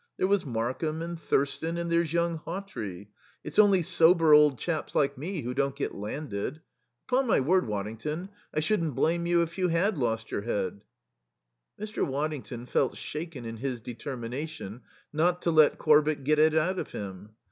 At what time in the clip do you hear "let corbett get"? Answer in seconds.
15.51-16.39